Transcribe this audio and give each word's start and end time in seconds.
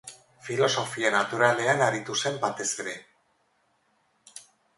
Filosofia 0.45 1.11
naturalean 1.15 1.83
aritu 1.89 2.15
zen 2.23 2.41
batez 2.47 2.67
ere. 2.87 2.97